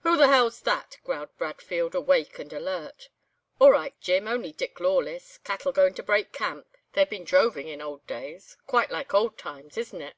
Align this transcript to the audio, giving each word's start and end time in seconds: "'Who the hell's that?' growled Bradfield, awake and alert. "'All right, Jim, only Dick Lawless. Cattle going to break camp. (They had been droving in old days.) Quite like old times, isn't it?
"'Who 0.00 0.16
the 0.16 0.26
hell's 0.26 0.60
that?' 0.62 0.98
growled 1.04 1.28
Bradfield, 1.38 1.94
awake 1.94 2.40
and 2.40 2.52
alert. 2.52 3.08
"'All 3.60 3.70
right, 3.70 3.94
Jim, 4.00 4.26
only 4.26 4.50
Dick 4.50 4.80
Lawless. 4.80 5.38
Cattle 5.44 5.70
going 5.70 5.94
to 5.94 6.02
break 6.02 6.32
camp. 6.32 6.66
(They 6.94 7.02
had 7.02 7.08
been 7.10 7.22
droving 7.22 7.68
in 7.68 7.80
old 7.80 8.04
days.) 8.04 8.56
Quite 8.66 8.90
like 8.90 9.14
old 9.14 9.38
times, 9.38 9.78
isn't 9.78 10.02
it? 10.02 10.16